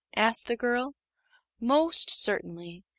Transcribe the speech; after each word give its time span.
asked 0.15 0.47
the 0.47 0.55
girl. 0.55 0.95
"Most 1.59 2.09
certainly. 2.09 2.83